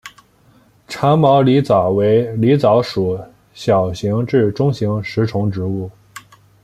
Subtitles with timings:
[0.87, 3.19] 长毛狸藻为狸藻属
[3.53, 5.91] 小型至中型食虫植物。